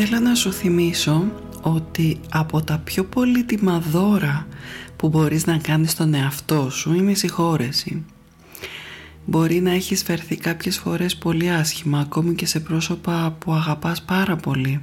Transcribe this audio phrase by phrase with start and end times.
[0.00, 4.46] Θέλω να σου θυμίσω ότι από τα πιο πολύτιμα δώρα
[4.96, 8.04] που μπορείς να κάνεις στον εαυτό σου είναι η συγχώρεση.
[9.24, 14.36] Μπορεί να έχεις φερθεί κάποιες φορές πολύ άσχημα ακόμη και σε πρόσωπα που αγαπάς πάρα
[14.36, 14.80] πολύ.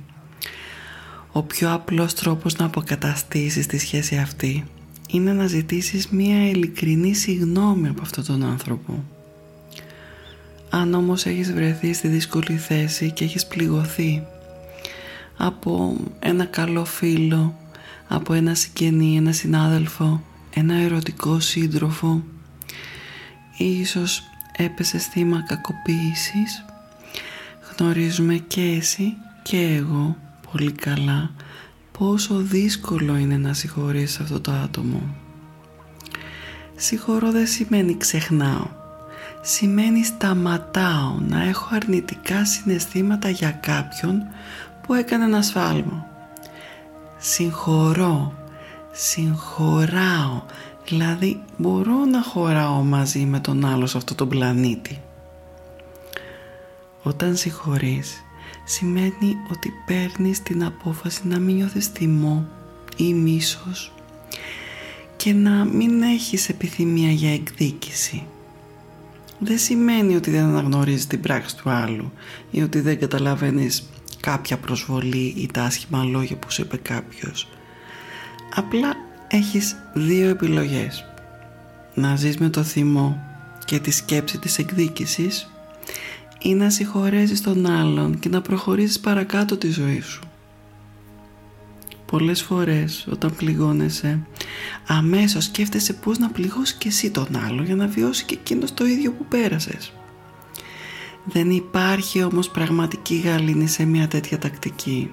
[1.32, 4.66] Ο πιο απλός τρόπος να αποκαταστήσεις τη σχέση αυτή
[5.10, 9.04] είναι να ζητήσεις μία ειλικρινή συγνώμη από αυτόν τον άνθρωπο.
[10.70, 14.24] Αν όμως έχεις βρεθεί στη δύσκολη θέση και έχεις πληγωθεί
[15.38, 17.60] από ένα καλό φίλο,
[18.08, 22.24] από ένα συγγενή, ένα συνάδελφο, ένα ερωτικό σύντροφο.
[23.58, 24.24] Ή ίσως
[24.58, 26.66] έπεσε θύμα κακοποίησης.
[27.78, 30.18] Γνωρίζουμε και εσύ και εγώ
[30.52, 31.32] πολύ καλά
[31.98, 35.16] πόσο δύσκολο είναι να συγχωρείς αυτό το άτομο.
[36.76, 38.68] Συγχωρώ δεν σημαίνει ξεχνάω.
[39.42, 44.24] Σημαίνει σταματάω να έχω αρνητικά συναισθήματα για κάποιον
[44.88, 46.06] που έκανε ένα σφάλμα.
[47.18, 48.34] Συγχωρώ,
[48.92, 50.44] συγχωράω,
[50.86, 55.02] δηλαδή μπορώ να χωράω μαζί με τον άλλο σε αυτό τον πλανήτη.
[57.04, 58.24] Όταν συγχωρείς
[58.66, 62.46] σημαίνει ότι παίρνεις την απόφαση να μην νιώθεις θυμό
[62.98, 63.94] ή μίσος
[65.16, 68.26] και να μην έχεις επιθυμία για εκδίκηση.
[69.40, 72.12] Δεν σημαίνει ότι δεν αναγνωρίζεις την πράξη του άλλου
[72.52, 73.90] ή ότι δεν καταλαβαίνεις
[74.26, 77.48] κάποια προσβολή ή τα άσχημα λόγια που σου είπε κάποιος.
[78.56, 78.94] Απλά
[79.28, 81.06] έχεις δύο επιλογές.
[81.94, 83.24] Να ζεις με το θυμό
[83.66, 85.52] και τη σκέψη της εκδίκησης
[86.42, 90.24] ή να συγχωρέσεις τον άλλον και να προχωρήσεις παρακάτω τη ζωή σου.
[92.06, 94.20] Πολλές φορές όταν πληγώνεσαι
[94.88, 98.86] αμέσως σκέφτεσαι πώς να πληγώσεις και εσύ τον άλλο για να βιώσεις και εκείνος το
[98.86, 99.94] ίδιο που πέρασες.
[101.26, 105.12] Δεν υπάρχει όμως πραγματική γαλήνη σε μια τέτοια τακτική.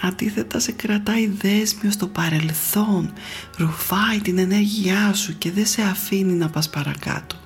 [0.00, 3.12] Αντίθετα σε κρατάει δέσμιο στο παρελθόν,
[3.58, 7.36] ρουφάει την ενέργειά σου και δεν σε αφήνει να πας παρακάτω.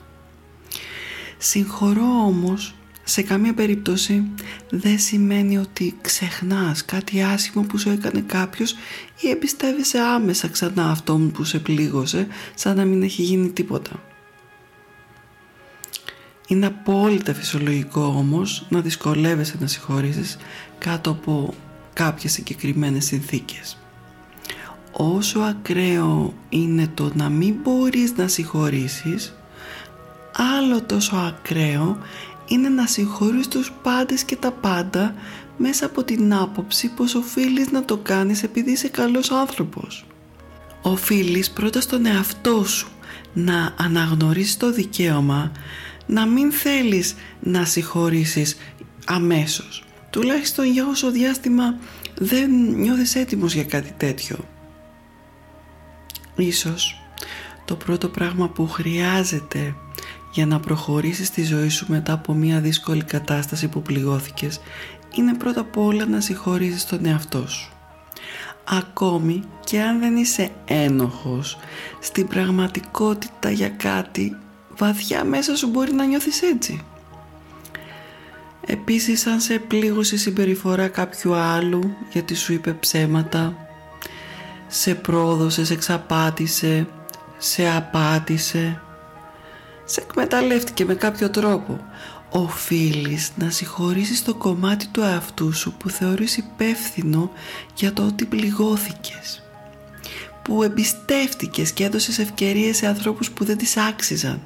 [1.38, 2.74] Συγχωρώ όμως
[3.04, 4.30] σε καμία περίπτωση
[4.70, 8.74] δεν σημαίνει ότι ξεχνάς κάτι άσχημο που σου έκανε κάποιος
[9.20, 14.09] ή εμπιστεύεσαι άμεσα ξανά αυτόν που σε πλήγωσε σαν να μην έχει γίνει τίποτα.
[16.50, 20.36] Είναι απόλυτα φυσιολογικό όμως να δυσκολεύεσαι να συγχωρήσεις
[20.78, 21.54] κάτω από
[21.92, 23.76] κάποιες συγκεκριμένες συνθήκες.
[24.92, 29.34] Όσο ακραίο είναι το να μην μπορείς να συγχωρήσεις,
[30.58, 31.98] άλλο τόσο ακραίο
[32.46, 35.14] είναι να συγχωρείς τους πάντες και τα πάντα
[35.56, 40.06] μέσα από την άποψη πως οφείλεις να το κάνεις επειδή είσαι καλός άνθρωπος.
[40.82, 42.88] Οφείλεις πρώτα στον εαυτό σου
[43.32, 45.52] να αναγνωρίσεις το δικαίωμα
[46.10, 48.56] να μην θέλεις να συγχωρήσεις
[49.06, 49.84] αμέσως.
[50.10, 51.78] Τουλάχιστον για όσο διάστημα
[52.18, 54.36] δεν νιώθεις έτοιμος για κάτι τέτοιο.
[56.36, 57.02] Ίσως
[57.64, 59.74] το πρώτο πράγμα που χρειάζεται
[60.32, 64.60] για να προχωρήσεις στη ζωή σου μετά από μια δύσκολη κατάσταση που πληγώθηκες
[65.14, 67.72] είναι πρώτα απ' όλα να συγχωρήσεις τον εαυτό σου.
[68.64, 71.58] Ακόμη και αν δεν είσαι ένοχος
[72.00, 74.36] στην πραγματικότητα για κάτι
[74.80, 76.84] βαθιά μέσα σου μπορεί να νιώθεις έτσι.
[78.66, 83.56] Επίσης αν σε πλήγωσε η συμπεριφορά κάποιου άλλου γιατί σου είπε ψέματα,
[84.66, 86.86] σε πρόδωσε, σε εξαπάτησε,
[87.38, 88.80] σε απάτησε,
[89.84, 91.80] σε εκμεταλλεύτηκε με κάποιο τρόπο.
[92.32, 97.30] Οφείλεις να συγχωρήσεις το κομμάτι του εαυτού σου που θεωρείς υπεύθυνο
[97.74, 99.42] για το ότι πληγώθηκες
[100.42, 104.40] που εμπιστεύτηκες και έδωσες ευκαιρίες σε ανθρώπους που δεν τις άξιζαν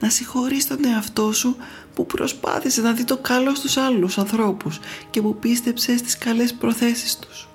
[0.00, 1.56] να συγχωρείς τον εαυτό σου
[1.94, 4.80] που προσπάθησε να δει το καλό στους άλλους ανθρώπους
[5.10, 7.48] και που πίστεψε στις καλές προθέσεις τους.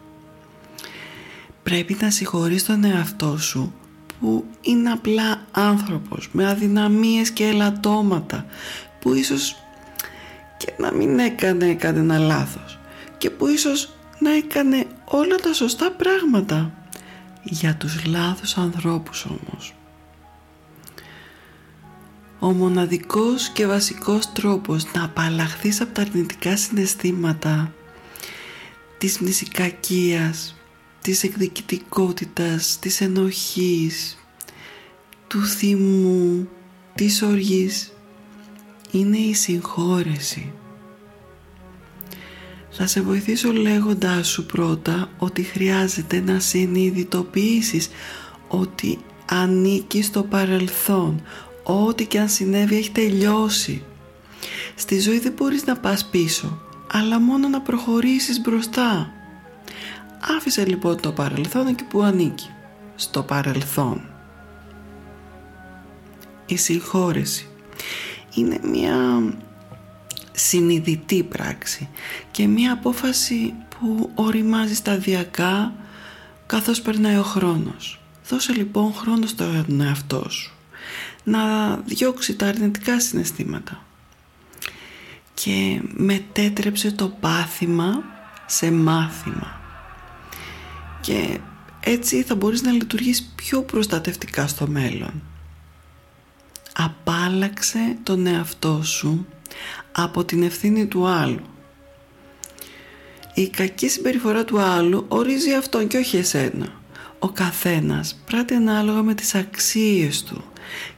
[1.63, 3.73] Πρέπει να συγχωρείς τον εαυτό σου
[4.19, 8.45] που είναι απλά άνθρωπος με αδυναμίες και ελαττώματα
[8.99, 9.55] που ίσως
[10.57, 12.79] και να μην έκανε κανένα λάθος
[13.17, 16.71] και που ίσως να έκανε όλα τα σωστά πράγματα
[17.43, 19.73] για τους λάθους ανθρώπους όμως.
[22.39, 27.73] Ο μοναδικός και βασικός τρόπος να απαλλαχθείς από τα αρνητικά συναισθήματα
[28.97, 30.55] της μνησικακίας,
[31.01, 34.17] της εκδικητικότητας, της ενοχής,
[35.27, 36.49] του θυμού,
[36.95, 37.91] της οργής
[38.91, 40.53] είναι η συγχώρεση.
[42.71, 47.89] Θα σε βοηθήσω λέγοντάς σου πρώτα ότι χρειάζεται να συνειδητοποιήσεις
[48.47, 51.21] ότι ανήκει στο παρελθόν,
[51.69, 53.83] ό,τι και αν συνέβη έχει τελειώσει.
[54.75, 56.61] Στη ζωή δεν μπορείς να πας πίσω,
[56.91, 59.11] αλλά μόνο να προχωρήσεις μπροστά.
[60.37, 62.49] Άφησε λοιπόν το παρελθόν εκεί που ανήκει,
[62.95, 64.01] στο παρελθόν.
[66.45, 67.47] Η συγχώρεση
[68.35, 69.23] είναι μια
[70.31, 71.89] συνειδητή πράξη
[72.31, 75.73] και μια απόφαση που οριμάζει σταδιακά
[76.45, 78.01] καθώς περνάει ο χρόνος.
[78.29, 80.58] Δώσε λοιπόν χρόνο στον εαυτό σου
[81.29, 83.83] να διώξει τα αρνητικά συναισθήματα
[85.33, 88.03] και μετέτρεψε το πάθημα
[88.45, 89.59] σε μάθημα
[91.01, 91.39] και
[91.79, 95.21] έτσι θα μπορείς να λειτουργείς πιο προστατευτικά στο μέλλον.
[96.73, 99.27] Απάλαξε τον εαυτό σου
[99.91, 101.45] από την ευθύνη του άλλου.
[103.33, 106.67] Η κακή συμπεριφορά του άλλου ορίζει αυτόν και όχι εσένα.
[107.19, 110.43] Ο καθένας πράττει ανάλογα με τις αξίες του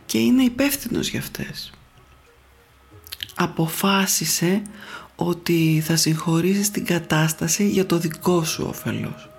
[0.05, 1.71] και είναι υπεύθυνος για αυτές.
[3.35, 4.61] Αποφάσισε
[5.15, 9.29] ότι θα συγχωρήσεις την κατάσταση για το δικό σου όφελος.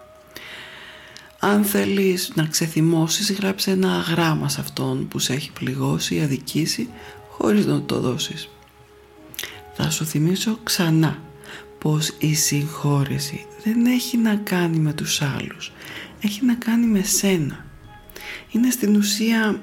[1.39, 6.89] Αν θέλεις να ξεθυμώσεις γράψε ένα γράμμα σε αυτόν που σε έχει πληγώσει ή αδικήσει
[7.31, 8.49] χωρίς να το δώσεις.
[9.75, 11.19] Θα σου θυμίσω ξανά
[11.79, 15.73] πως η συγχώρεση δεν έχει να κάνει με τους άλλους,
[16.21, 17.65] έχει να κάνει με σένα.
[18.51, 19.61] Είναι στην ουσία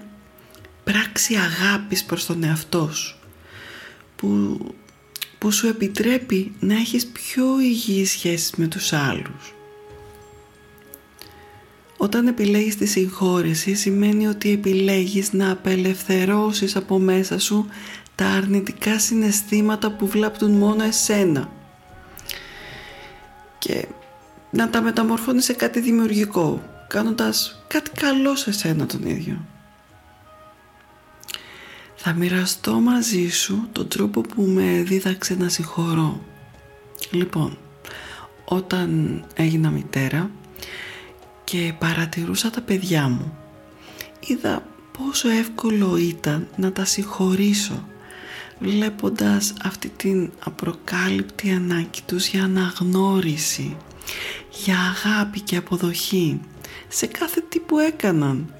[0.91, 3.15] πράξη αγάπης προς τον εαυτό σου
[4.15, 4.57] που,
[5.37, 9.53] που σου επιτρέπει να έχεις πιο υγιείς σχέσεις με τους άλλους.
[11.97, 17.67] Όταν επιλέγεις τη συγχώρεση σημαίνει ότι επιλέγεις να απελευθερώσεις από μέσα σου
[18.15, 21.51] τα αρνητικά συναισθήματα που βλάπτουν μόνο εσένα
[23.59, 23.87] και
[24.49, 29.45] να τα μεταμορφώνεις σε κάτι δημιουργικό κάνοντας κάτι καλό σε σένα τον ίδιο.
[32.01, 36.21] Θα μοιραστώ μαζί σου τον τρόπο που με δίδαξε να συγχωρώ.
[37.11, 37.57] Λοιπόν,
[38.45, 40.31] όταν έγινα μητέρα
[41.43, 43.37] και παρατηρούσα τα παιδιά μου,
[44.19, 44.63] είδα
[44.97, 47.87] πόσο εύκολο ήταν να τα συγχωρήσω
[48.59, 53.77] βλέποντας αυτή την απροκάλυπτη ανάγκη τους για αναγνώριση,
[54.63, 56.39] για αγάπη και αποδοχή
[56.87, 58.53] σε κάθε τι που έκαναν.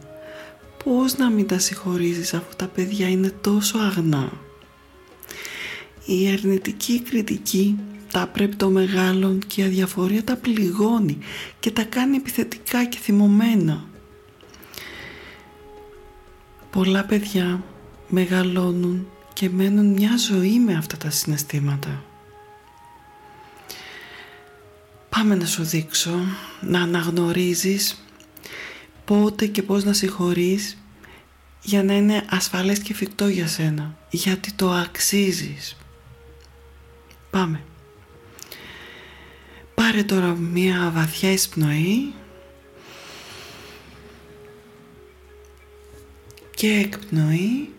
[0.84, 4.32] Πώς να μην τα συγχωρίζεις αφού τα παιδιά είναι τόσο αγνά;
[6.06, 7.80] Η αρνητική κριτική
[8.12, 11.18] τα πρέπει το μεγάλων και η αδιαφορία τα πληγώνει
[11.60, 13.88] και τα κάνει επιθετικά και θυμωμένα.
[16.72, 17.64] Πολλά παιδιά
[18.08, 22.04] μεγαλώνουν και μένουν μια ζωή με αυτά τα συναισθήματα.
[25.10, 26.20] Πάμε να σου δείξω
[26.62, 28.04] να αναγνωρίζεις
[29.10, 30.78] πότε και πώς να συγχωρείς
[31.62, 35.78] για να είναι ασφαλές και φυκτό για σένα, γιατί το αξίζεις.
[37.30, 37.64] Πάμε.
[39.76, 42.14] Πάρε τώρα μια βαθιά εισπνοή
[46.56, 47.74] και εκπνοή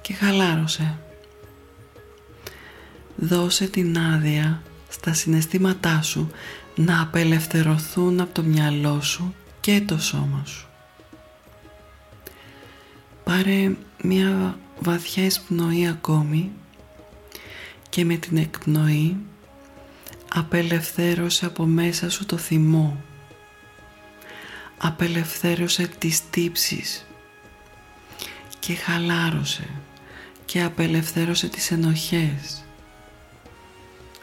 [0.00, 0.98] και χαλάρωσε.
[3.24, 6.30] Δώσε την άδεια στα συναισθήματά σου
[6.74, 10.66] να απελευθερωθούν από το μυαλό σου και το σώμα σου.
[13.24, 16.50] Πάρε μια βαθιά εισπνοή ακόμη
[17.88, 19.16] και με την εκπνοή
[20.34, 23.02] απελευθέρωσε από μέσα σου το θυμό.
[24.78, 27.06] Απελευθέρωσε τις τύψεις
[28.58, 29.68] και χαλάρωσε
[30.44, 32.63] και απελευθέρωσε τις ενοχές.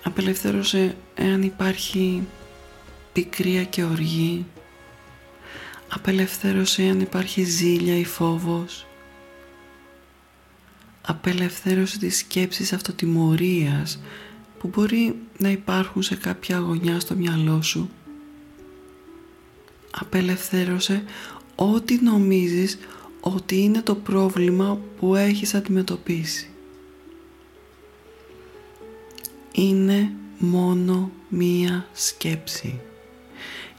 [0.03, 2.27] Απελευθέρωσε εάν υπάρχει
[3.13, 4.46] πικρία και οργή.
[5.89, 8.86] Απελευθέρωσε εάν υπάρχει ζήλια ή φόβος.
[11.01, 14.00] Απελευθέρωσε τις σκέψεις αυτοτιμωρίας
[14.60, 17.89] που μπορεί να υπάρχουν σε κάποια αγωνιά στο μυαλό σου.
[19.91, 21.03] Απελευθέρωσε
[21.55, 22.77] ό,τι νομίζεις
[23.20, 26.50] ότι είναι το πρόβλημα που έχεις αντιμετωπίσει.
[29.51, 32.79] Είναι μόνο μία σκέψη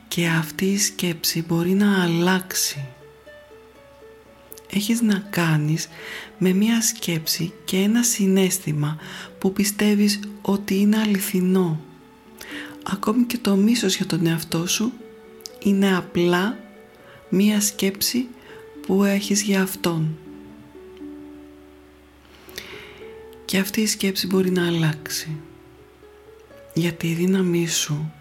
[0.08, 2.84] και αυτή η σκέψη μπορεί να αλλάξει.
[4.70, 5.88] έχεις να κάνεις
[6.38, 8.96] με μία σκέψη και ένα συνέστημα
[9.38, 11.80] που πιστεύεις ότι είναι αληθινό.
[12.82, 14.92] Ακόμη και το μίσος για τον εαυτό σου
[15.62, 16.58] είναι απλά
[17.28, 18.26] μία σκέψη
[18.86, 20.16] που έχεις για Αυτόν.
[23.44, 25.36] Και αυτή η σκέψη μπορεί να αλλάξει.
[26.74, 28.12] Γιατί η δύναμή σου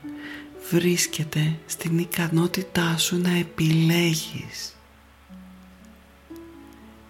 [0.69, 4.75] βρίσκεται στην ικανότητά σου να επιλέγεις.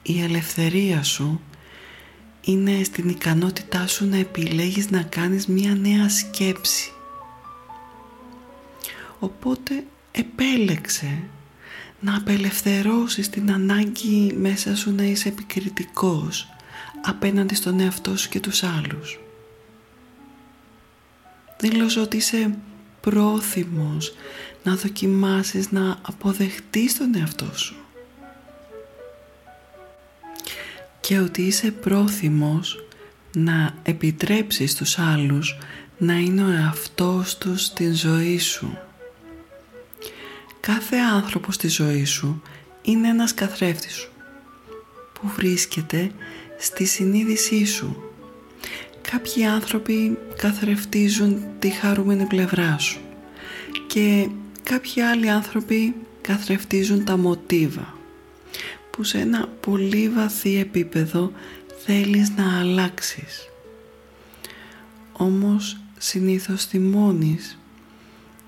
[0.01, 1.41] Η ελευθερία σου
[2.41, 6.91] είναι στην ικανότητά σου να επιλέγεις να κάνεις μία νέα σκέψη.
[9.19, 11.23] Οπότε επέλεξε
[11.99, 16.47] να απελευθερώσεις την ανάγκη μέσα σου να είσαι επικριτικός
[17.05, 19.19] απέναντι στον εαυτό σου και τους άλλους.
[21.61, 22.57] Δήλωσε ότι είσαι
[23.01, 24.13] πρόθυμος
[24.63, 27.75] να δοκιμάσεις να αποδεχτείς τον εαυτό σου
[31.01, 32.85] και ότι είσαι πρόθυμος
[33.35, 35.57] να επιτρέψεις τους άλλους
[35.97, 38.77] να είναι ο εαυτός τους στην ζωή σου.
[40.59, 42.41] Κάθε άνθρωπος στη ζωή σου
[42.81, 44.11] είναι ένας καθρέφτης σου
[45.13, 46.11] που βρίσκεται
[46.59, 48.10] στη συνείδησή σου.
[49.01, 52.99] Κάποιοι άνθρωποι καθρεφτίζουν τη χαρούμενη πλευρά σου
[53.87, 54.29] και
[54.63, 57.97] κάποιοι άλλοι άνθρωποι καθρεφτίζουν τα μοτίβα
[58.91, 61.31] που σε ένα πολύ βαθύ επίπεδο
[61.85, 63.49] θέλεις να αλλάξεις.
[65.11, 67.59] Όμως συνήθως θυμώνεις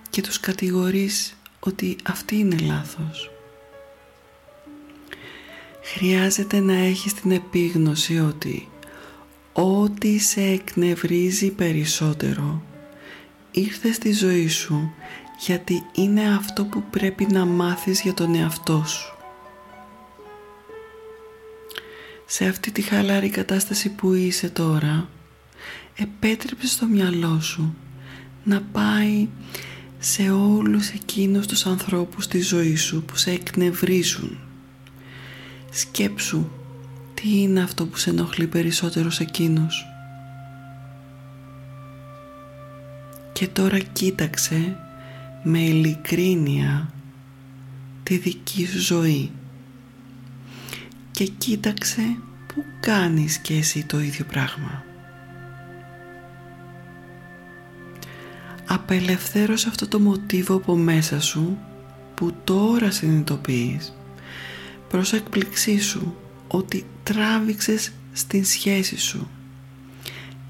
[0.10, 3.32] και τους κατηγορείς ότι αυτή είναι λάθος.
[5.84, 8.68] Χρειάζεται να έχεις την επίγνωση ότι
[9.54, 12.62] ό,τι σε εκνευρίζει περισσότερο
[13.52, 14.94] ήρθε στη ζωή σου
[15.40, 19.18] γιατί είναι αυτό που πρέπει να μάθεις για τον εαυτό σου.
[22.26, 25.10] Σε αυτή τη χαλαρή κατάσταση που είσαι τώρα
[25.96, 27.76] επέτρεψε στο μυαλό σου
[28.44, 29.28] να πάει
[30.00, 34.38] σε όλους εκείνους τους ανθρώπους στη ζωή σου που σε εκνευρίζουν.
[35.72, 36.50] Σκέψου
[37.24, 39.86] τι είναι αυτό που σε ενοχλεί περισσότερο σε εκείνους;
[43.34, 44.78] Και τώρα κοίταξε
[45.44, 46.94] με ειλικρίνεια
[48.04, 49.32] τη δική σου ζωή
[51.12, 52.02] και κοίταξε
[52.48, 54.84] που κάνεις και εσύ το ίδιο πράγμα.
[58.68, 61.58] Απελευθέρωσε αυτό το μοτίβο από μέσα σου
[62.16, 63.94] που τώρα συνειδητοποιείς
[64.90, 69.30] προς έκπληξή σου ότι τράβηξες στην σχέση σου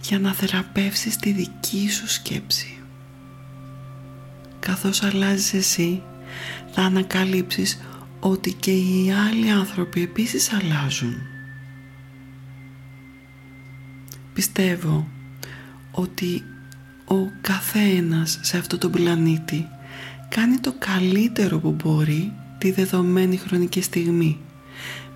[0.01, 2.77] για να θεραπεύσεις τη δική σου σκέψη.
[4.59, 6.01] Καθώς αλλάζεις εσύ
[6.71, 7.79] θα ανακαλύψεις
[8.19, 11.15] ότι και οι άλλοι άνθρωποι επίσης αλλάζουν.
[14.33, 15.07] Πιστεύω
[15.91, 16.43] ότι
[17.05, 19.67] ο καθένας σε αυτό το πλανήτη
[20.29, 24.39] κάνει το καλύτερο που μπορεί τη δεδομένη χρονική στιγμή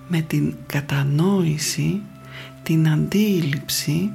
[0.08, 2.02] με την κατανόηση,
[2.62, 4.12] την αντίληψη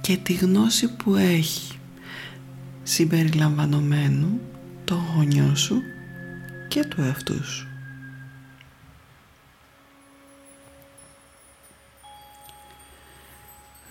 [0.00, 1.78] και τη γνώση που έχει
[2.82, 4.40] συμπεριλαμβανομένου
[4.84, 5.82] το γονιό σου
[6.68, 7.66] και του εαυτού σου.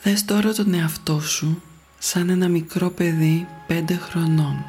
[0.03, 1.61] Δες τώρα τον εαυτό σου
[2.00, 4.65] σαν ένα μικρό παιδί πέντε χρονών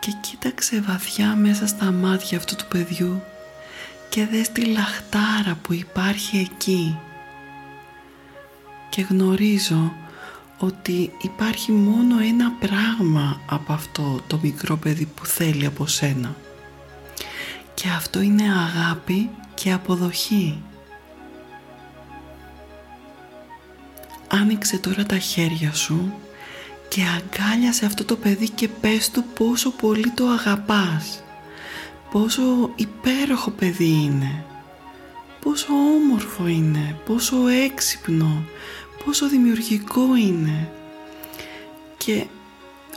[0.00, 3.22] και κοίταξε βαθιά μέσα στα μάτια αυτού του παιδιού
[4.08, 6.98] και δες τη λαχτάρα που υπάρχει εκεί.
[8.90, 9.92] Και γνωρίζω
[10.58, 16.36] ότι υπάρχει μόνο ένα πράγμα από αυτό το μικρό παιδί που θέλει από σένα.
[17.74, 20.62] Και αυτό είναι αγάπη και αποδοχή.
[24.28, 26.12] Άνοιξε τώρα τα χέρια σου
[26.88, 31.22] και αγκάλιασε αυτό το παιδί και πες του πόσο πολύ το αγαπάς
[32.16, 34.44] πόσο υπέροχο παιδί είναι.
[35.40, 38.44] Πόσο όμορφο είναι πόσο έξυπνο
[39.04, 40.72] πόσο δημιουργικό είναι.
[41.96, 42.26] Και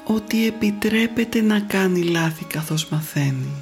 [0.03, 3.53] ότι επιτρέπεται να κάνει λάθη καθώς μαθαίνει.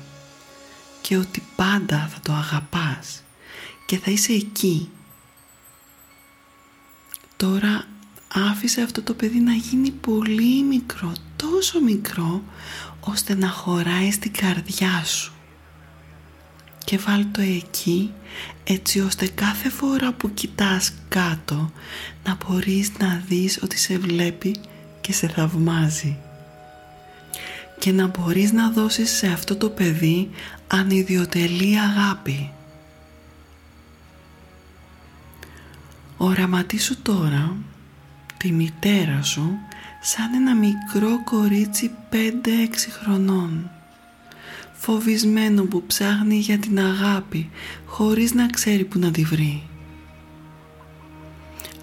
[1.01, 3.23] Και ότι πάντα θα το αγαπάς.
[3.85, 4.89] Και θα είσαι εκεί.
[7.35, 7.87] Τώρα
[8.27, 12.43] άφησε αυτό το παιδί να γίνει πολύ μικρό, τόσο μικρό,
[12.99, 15.31] ώστε να χωράει στην καρδιά σου
[16.87, 18.13] και βάλ το εκεί
[18.63, 21.71] έτσι ώστε κάθε φορά που κοιτάς κάτω
[22.23, 24.55] να μπορείς να δεις ότι σε βλέπει
[25.01, 26.17] και σε θαυμάζει
[27.79, 30.29] και να μπορείς να δώσεις σε αυτό το παιδί
[30.67, 32.51] ανιδιοτελή αγάπη.
[36.17, 37.55] Οραματίσου τώρα
[38.37, 39.57] τη μητέρα σου
[40.01, 42.15] σαν ένα μικρό κορίτσι 5-6
[43.01, 43.71] χρονών
[44.77, 47.49] φοβισμένο που ψάχνει για την αγάπη
[47.85, 49.63] χωρίς να ξέρει που να τη βρει.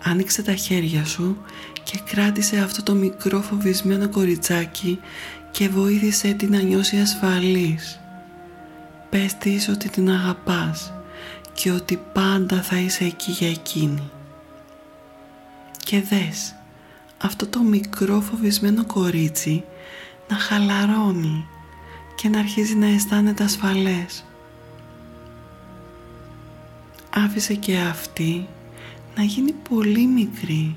[0.02, 1.36] Άνοιξε τα χέρια σου
[1.84, 4.98] και κράτησε αυτό το μικρό φοβισμένο κοριτσάκι
[5.50, 8.00] και βοήθησε την να νιώσει ασφαλής.
[9.10, 10.92] Πες της ότι την αγαπάς
[11.52, 14.10] και ότι πάντα θα είσαι εκεί για εκείνη.
[15.84, 16.54] Και δες
[17.22, 19.64] αυτό το μικρό φοβισμένο κορίτσι
[20.28, 21.46] να χαλαρώνει
[22.14, 24.24] και να αρχίζει να αισθάνεται ασφαλές.
[27.10, 28.46] Άφησε και αυτή
[29.16, 30.76] να γίνει πολύ μικρή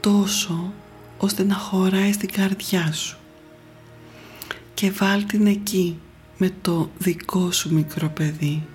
[0.00, 0.72] τόσο
[1.18, 3.16] ώστε να χωράει στην καρδιά σου
[4.74, 5.98] και βάλ την εκεί
[6.38, 8.66] με το δικό σου μικρό παιδί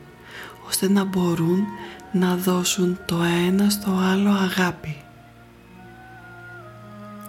[0.67, 1.63] ώστε να μπορούν
[2.11, 4.97] να δώσουν το ένα στο άλλο αγάπη.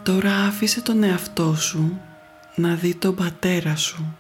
[0.02, 2.00] Τώρα άφησε τον εαυτό σου
[2.54, 4.16] να δει τον πατέρα σου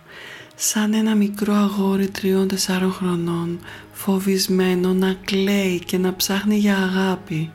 [0.62, 3.60] σαν ένα μικρό αγόρι τριών-τεσσάρων χρονών
[3.92, 7.50] φοβισμένο να κλαίει και να ψάχνει για αγάπη.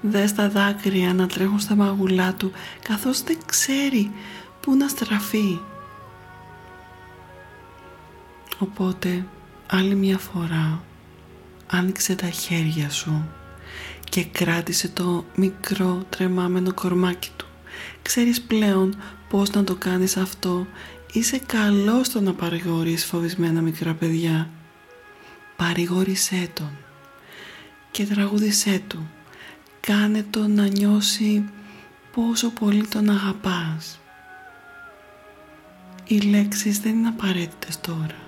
[0.00, 4.10] Δες τα δάκρυα να τρέχουν στα μαγουλά του καθώς δεν ξέρει
[4.60, 5.58] πού να στραφεί.
[8.58, 9.26] Οπότε
[9.66, 10.82] άλλη μια φορά
[11.66, 13.28] άνοιξε τα χέρια σου
[14.08, 17.46] και κράτησε το μικρό τρεμάμενο κορμάκι του.
[18.02, 18.96] Ξέρεις πλέον
[19.28, 20.66] πώς να το κάνεις αυτό
[21.12, 24.50] Είσαι καλός στο να παρηγορείς φοβισμένα μικρά παιδιά.
[25.56, 26.78] Παρηγόρησέ τον
[27.90, 29.10] και τραγούδισέ του.
[29.80, 31.44] Κάνε τον να νιώσει
[32.14, 34.00] πόσο πολύ τον αγαπάς.
[36.06, 38.20] Οι λέξεις δεν είναι απαραίτητες τώρα.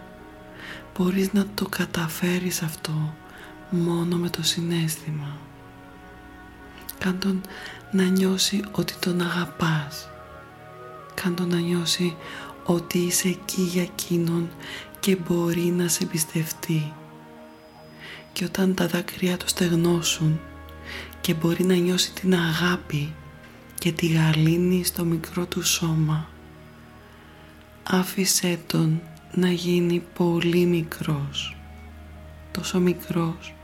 [0.98, 3.14] Μπορείς να το καταφέρεις αυτό
[3.70, 5.38] μόνο με το συνέστημα.
[6.98, 7.40] Κάν τον
[7.90, 10.08] να νιώσει ότι τον αγαπάς.
[11.14, 12.16] Κάν τον να νιώσει
[12.64, 14.50] ότι είσαι εκεί για εκείνον
[15.00, 16.92] και μπορεί να σε εμπιστευτεί.
[18.32, 20.40] Και όταν τα δάκρυα του στεγνώσουν
[21.20, 23.14] και μπορεί να νιώσει την αγάπη
[23.78, 26.28] και τη γαλήνη στο μικρό του σώμα,
[27.82, 29.02] άφησέ τον
[29.34, 31.56] να γίνει πολύ μικρός,
[32.50, 33.54] τόσο μικρός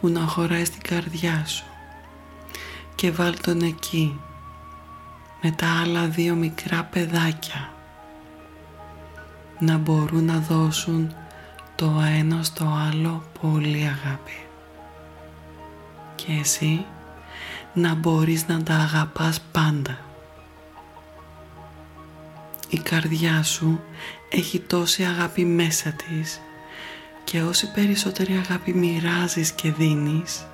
[0.00, 1.64] που να χωράει στην καρδιά σου
[2.94, 4.20] και βάλ τον εκεί
[5.42, 7.75] με τα άλλα δύο μικρά παιδάκια
[9.58, 11.14] να μπορούν να δώσουν
[11.74, 14.46] το ένα στο άλλο πολύ αγάπη
[16.14, 16.84] και εσύ
[17.74, 19.98] να μπορείς να τα αγαπάς πάντα.
[22.68, 23.80] Η καρδιά σου
[24.30, 26.40] έχει τόση αγάπη μέσα της
[27.24, 30.46] και όση περισσότερη αγάπη μοιράζεις και δίνεις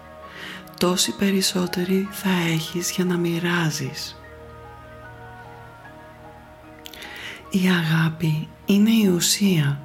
[0.82, 4.21] τόση περισσότερη θα έχεις για να μοιράζεις.
[7.54, 9.80] Η αγάπη είναι η ουσία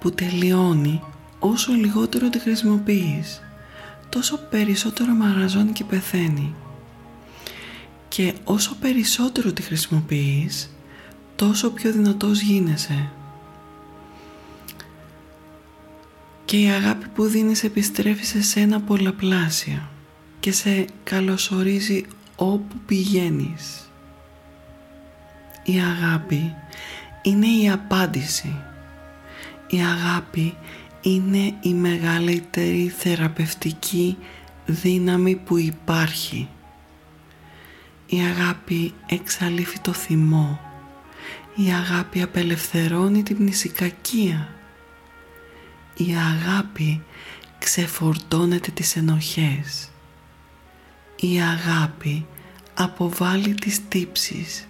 [0.00, 1.02] που τελειώνει
[1.38, 3.42] όσο λιγότερο τη χρησιμοποιείς
[4.08, 6.54] τόσο περισσότερο μαγαζώνει και πεθαίνει.
[8.08, 10.74] Και όσο περισσότερο τη χρησιμοποιείς
[11.36, 13.10] τόσο πιο δυνατός γίνεσαι.
[16.44, 19.88] Και η αγάπη που δίνεις επιστρέφει σε σένα πολλαπλάσια
[20.40, 22.04] και σε καλωσορίζει
[22.36, 23.90] όπου πηγαίνεις.
[25.64, 26.54] Η αγάπη
[27.22, 28.56] είναι η απάντηση.
[29.68, 30.56] Η αγάπη
[31.00, 34.16] είναι η μεγαλύτερη θεραπευτική
[34.66, 36.48] δύναμη που υπάρχει.
[38.06, 40.60] Η αγάπη εξαλείφει το θυμό.
[41.54, 44.48] Η αγάπη απελευθερώνει την πνησικακία.
[45.96, 47.02] Η αγάπη
[47.58, 49.90] ξεφορτώνεται τις ενοχές.
[51.16, 52.26] Η αγάπη
[52.74, 54.66] αποβάλλει τις τύψεις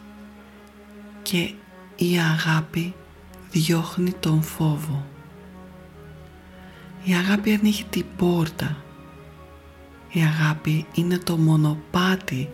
[1.23, 1.55] και
[2.03, 2.95] η αγάπη
[3.51, 5.07] διώχνει τον φόβο.
[7.05, 8.77] Η αγάπη ανοίγει την πόρτα.
[10.11, 12.49] Η αγάπη είναι το μονοπάτι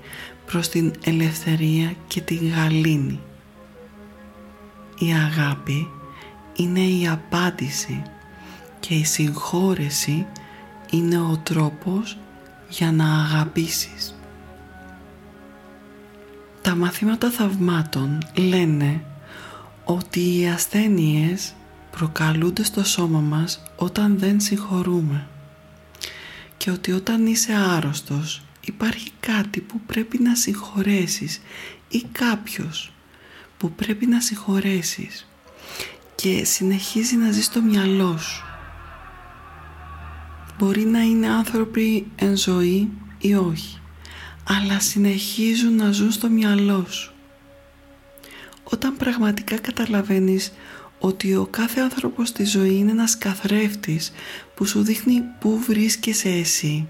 [0.47, 3.21] προς την ελευθερία και την γαλήνη.
[4.99, 5.91] Η αγάπη
[6.57, 8.03] είναι η απάντηση
[8.81, 10.27] και η συγχώρεση
[10.91, 12.19] είναι ο τρόπος
[12.69, 14.15] για να αγαπήσεις.
[16.63, 19.05] Τα μαθήματα θαυμάτων λένε
[19.89, 21.55] ότι οι ασθένειες
[21.91, 25.27] προκαλούνται στο σώμα μας όταν δεν συγχωρούμε
[26.57, 31.41] και ότι όταν είσαι άρρωστος υπάρχει κάτι που πρέπει να συγχωρέσεις
[31.89, 32.93] ή κάποιος
[33.59, 35.29] που πρέπει να συγχωρέσεις
[36.15, 38.45] και συνεχίζει να ζει στο μυαλό σου.
[40.59, 43.81] Μπορεί να είναι άνθρωποι εν ζωή ή όχι,
[44.45, 47.16] αλλά συνεχίζουν να ζουν στο μυαλό σου.
[48.71, 50.53] Όταν πραγματικά καταλαβαίνεις
[50.99, 54.13] ότι ο κάθε άνθρωπος στη ζωή είναι ένας καθρέφτης
[54.55, 56.89] που σου δείχνει πού βρίσκεσαι εσύ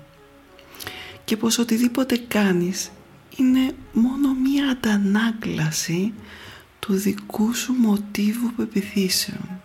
[1.24, 2.90] και πως οτιδήποτε κάνεις
[3.36, 6.14] είναι μόνο μία αντανάκλαση
[6.78, 9.60] του δικού σου μοτίβου πεπιθήσεων.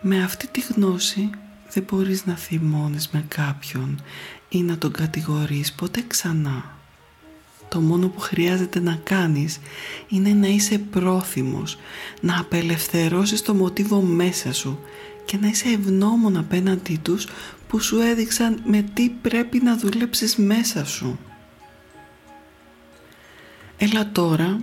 [0.00, 1.30] Με αυτή τη γνώση
[1.72, 4.02] δεν μπορείς να θυμώνεις με κάποιον
[4.48, 6.77] ή να τον κατηγορείς ποτέ ξανά.
[7.68, 9.58] Το μόνο που χρειάζεται να κάνεις
[10.08, 11.78] είναι να είσαι πρόθυμος,
[12.20, 14.78] να απελευθερώσεις το μοτίβο μέσα σου
[15.24, 17.26] και να είσαι ευγνώμων απέναντί τους
[17.68, 21.18] που σου έδειξαν με τι πρέπει να δουλέψεις μέσα σου.
[23.76, 24.60] Έλα τώρα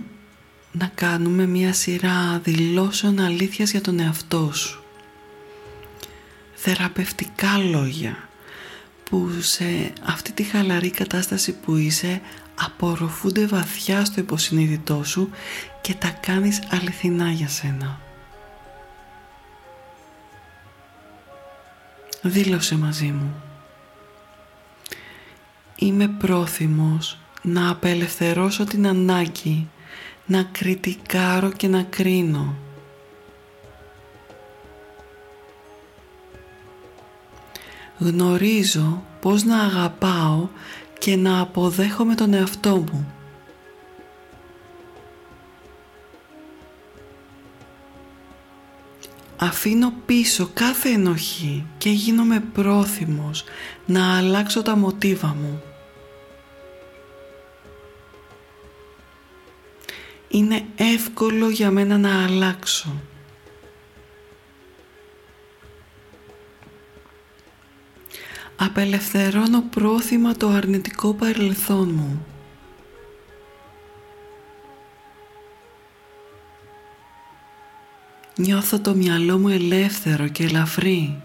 [0.72, 4.82] να κάνουμε μια σειρά δηλώσεων αλήθειας για τον εαυτό σου.
[6.54, 8.28] Θεραπευτικά λόγια
[9.10, 12.20] που σε αυτή τη χαλαρή κατάσταση που είσαι
[12.56, 15.30] απορροφούνται βαθιά στο υποσυνείδητό σου
[15.80, 18.00] και τα κάνεις αληθινά για σένα.
[22.22, 23.42] Δήλωσε μαζί μου.
[25.76, 29.68] Είμαι πρόθυμος να απελευθερώσω την ανάγκη
[30.26, 32.54] να κριτικάρω και να κρίνω.
[37.98, 40.48] Γνωρίζω πώς να αγαπάω
[40.98, 43.14] και να αποδέχομαι τον εαυτό μου.
[49.36, 53.44] Αφήνω πίσω κάθε ενοχή και γίνομαι πρόθυμος
[53.86, 55.62] να αλλάξω τα μοτίβα μου.
[60.28, 63.00] Είναι εύκολο για μένα να αλλάξω.
[68.56, 72.26] Απελευθερώνω πρόθυμα το αρνητικό παρελθόν μου.
[78.36, 81.22] Νιώθω το μυαλό μου ελεύθερο και ελαφρύ.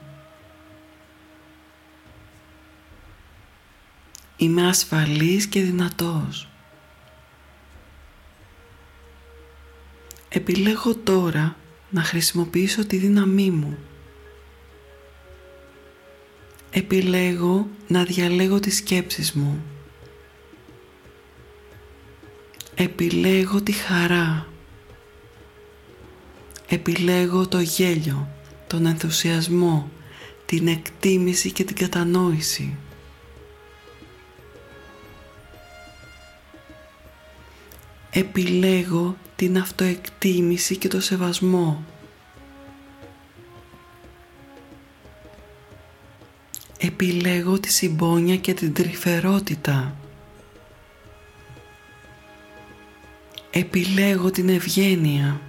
[4.38, 6.48] Είμαι ασφαλής και δυνατός.
[10.30, 11.56] Επιλέγω τώρα
[11.90, 13.78] να χρησιμοποιήσω τη δύναμή μου.
[16.74, 19.64] Επιλέγω να διαλέγω τις σκέψεις μου.
[22.76, 24.48] Επιλέγω τη χαρά.
[26.68, 28.30] Επιλέγω το γέλιο,
[28.68, 29.92] τον ενθουσιασμό,
[30.46, 32.78] την εκτίμηση και την κατανόηση.
[38.12, 41.86] Επιλέγω την αυτοεκτίμηση και το σεβασμό.
[46.84, 49.96] Επιλέγω τη συμπόνια και την τρυφερότητα.
[53.52, 55.42] Επιλέγω την ευγένεια.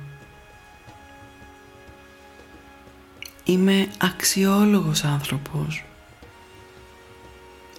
[3.44, 5.84] Είμαι αξιόλογος άνθρωπος.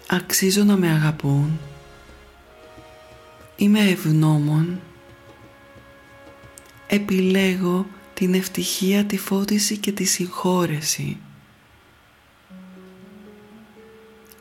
[0.08, 1.60] Αξίζω να με αγαπούν.
[3.56, 4.80] Είμαι ευγνώμων.
[6.88, 11.18] Επιλέγω την ευτυχία, τη φώτιση και τη συγχώρεση.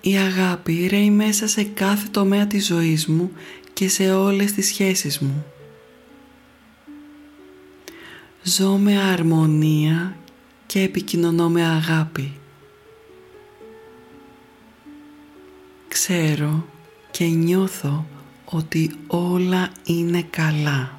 [0.05, 3.33] Η αγάπη ρέει μέσα σε κάθε τομέα της ζωής μου
[3.73, 5.45] και σε όλες τις σχέσεις μου.
[8.43, 10.17] Ζω με αρμονία
[10.67, 12.33] και επικοινωνώ με αγάπη.
[15.89, 16.67] Ξέρω
[17.11, 18.07] και νιώθω
[18.45, 20.99] ότι όλα είναι καλά.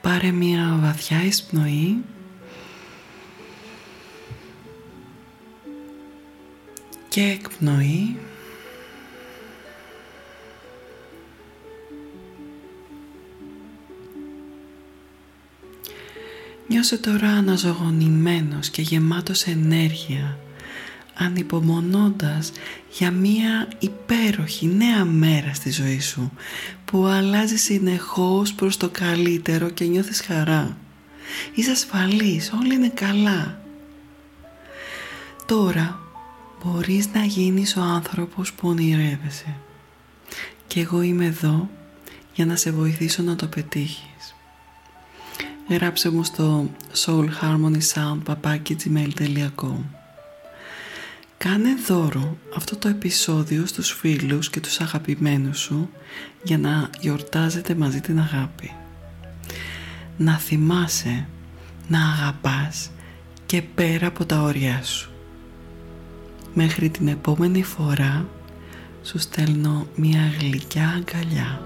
[0.00, 2.04] Πάρε μια βαθιά εισπνοή
[7.18, 8.16] και εκπνοή
[16.68, 20.38] Νιώσε τώρα αναζωογονημένος και γεμάτος ενέργεια
[21.14, 22.52] ανυπομονώντας
[22.90, 26.32] για μία υπέροχη νέα μέρα στη ζωή σου
[26.84, 30.76] που αλλάζει συνεχώς προς το καλύτερο και νιώθεις χαρά.
[31.54, 33.60] Είσαι ασφαλής, όλα είναι καλά.
[35.46, 36.07] Τώρα
[36.64, 39.56] μπορείς να γίνεις ο άνθρωπος που ονειρεύεσαι
[40.66, 41.70] και εγώ είμαι εδώ
[42.34, 44.34] για να σε βοηθήσω να το πετύχεις.
[45.68, 49.80] Γράψε μου στο soulharmonysound.gmail.com
[51.38, 55.90] Κάνε δώρο αυτό το επεισόδιο στους φίλους και τους αγαπημένους σου
[56.42, 58.72] για να γιορτάζετε μαζί την αγάπη.
[60.16, 61.26] Να θυμάσαι
[61.88, 62.90] να αγαπάς
[63.46, 65.10] και πέρα από τα όρια σου.
[66.54, 68.28] Μέχρι την επόμενη φορά
[69.02, 71.62] σου στέλνω μια γλυκιά αγκαλιά.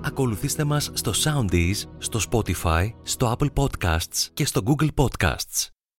[0.00, 5.75] Ακολουθήστε μας στο Soundees, στο Spotify, στο Apple Podcasts και στο Google Podcasts.